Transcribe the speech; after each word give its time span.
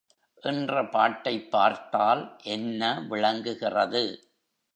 என்ற 0.43 0.85
பாட்டைப் 0.85 1.51
பார்த்தால் 1.51 2.23
என்ன 2.47 3.01
விளங்குகிறது? 3.09 4.03